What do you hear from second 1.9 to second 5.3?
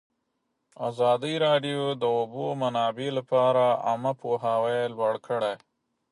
د د اوبو منابع لپاره عامه پوهاوي لوړ